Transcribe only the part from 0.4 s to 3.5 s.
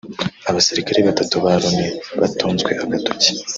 Abasirikare batatu ba Loni batunzwe agatoki